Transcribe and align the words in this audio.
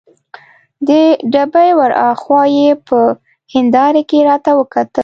د 0.87 0.89
ډبې 1.33 1.69
ور 1.77 1.91
هاخوا 2.01 2.41
یې 2.57 2.69
په 2.87 2.99
هندارې 3.53 4.01
کې 4.09 4.19
راته 4.29 4.51
وکتل. 4.59 4.99